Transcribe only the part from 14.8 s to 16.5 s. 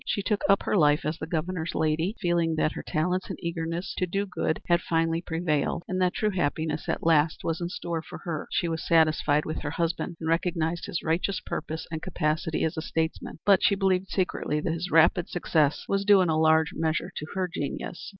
rapid success was due in a